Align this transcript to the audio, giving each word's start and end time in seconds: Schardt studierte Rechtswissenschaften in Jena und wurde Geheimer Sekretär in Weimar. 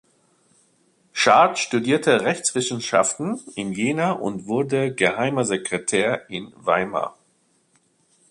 Schardt 1.13 1.59
studierte 1.59 2.21
Rechtswissenschaften 2.21 3.39
in 3.53 3.71
Jena 3.71 4.13
und 4.13 4.47
wurde 4.47 4.95
Geheimer 4.95 5.45
Sekretär 5.45 6.27
in 6.27 6.51
Weimar. 6.57 7.15